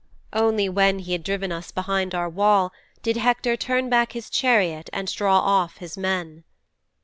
Only 0.33 0.67
when 0.67 0.97
he 0.97 1.11
had 1.11 1.23
driven 1.23 1.51
us 1.51 1.69
behind 1.71 2.15
our 2.15 2.27
wall 2.27 2.73
did 3.03 3.17
Hector 3.17 3.55
turn 3.55 3.87
back 3.87 4.13
his 4.13 4.31
chariot 4.31 4.89
and 4.91 5.13
draw 5.13 5.37
off 5.37 5.77
his 5.77 5.95
men."' 5.95 6.43